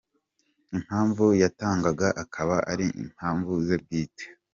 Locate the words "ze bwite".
3.65-4.25